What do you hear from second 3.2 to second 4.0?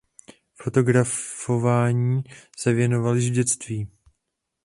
v dětství.